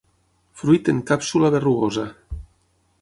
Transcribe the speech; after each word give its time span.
Fruit 0.61 0.89
en 0.93 1.03
càpsula 1.11 1.53
berrugosa. 1.57 2.07